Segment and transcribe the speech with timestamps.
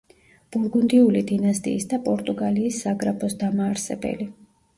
[0.53, 4.31] ბურგუნდიული დინასტიის და პორტუგალიის საგრაფოს დამაარსებელი.